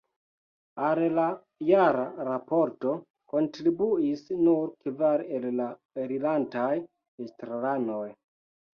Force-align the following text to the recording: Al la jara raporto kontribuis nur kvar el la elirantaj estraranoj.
Al 0.85 1.01
la 1.17 1.25
jara 1.67 2.05
raporto 2.29 2.95
kontribuis 3.35 4.27
nur 4.41 4.75
kvar 4.83 5.27
el 5.39 5.49
la 5.63 5.71
elirantaj 6.09 6.75
estraranoj. 7.29 8.07